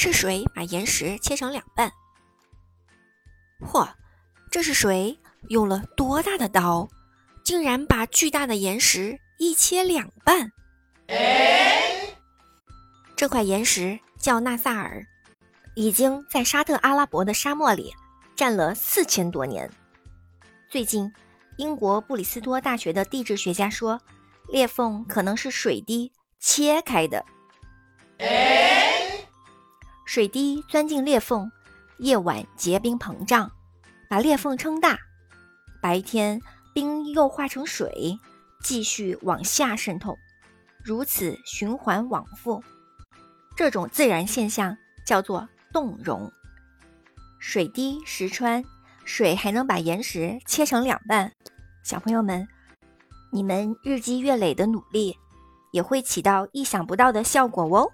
[0.00, 1.90] 是谁把岩石切成两半。
[3.58, 3.88] 嚯，
[4.48, 5.18] 这是谁
[5.48, 6.88] 用了多大的刀，
[7.42, 10.52] 竟然把巨大的岩石一切两半？
[13.16, 15.04] 这块岩石叫纳萨尔，
[15.74, 17.92] 已经在沙特阿拉伯的沙漠里
[18.36, 19.68] 站了四千多年。
[20.70, 21.12] 最近，
[21.56, 24.00] 英国布里斯托大学的地质学家说，
[24.46, 27.26] 裂缝可能是水滴切开的。
[30.08, 31.52] 水滴钻进裂缝，
[31.98, 33.52] 夜晚结冰膨胀，
[34.08, 34.96] 把裂缝撑大；
[35.82, 36.40] 白天
[36.72, 38.18] 冰又化成水，
[38.62, 40.16] 继续往下渗透，
[40.82, 42.64] 如此循环往复。
[43.54, 46.32] 这种自然现象叫做冻融。
[47.38, 48.64] 水滴石穿，
[49.04, 51.30] 水还能把岩石切成两半。
[51.84, 52.48] 小朋友们，
[53.30, 55.14] 你们日积月累的努力，
[55.70, 57.92] 也会起到意想不到的效果哦。